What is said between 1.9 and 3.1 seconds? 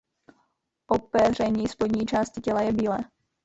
části těla je bílé.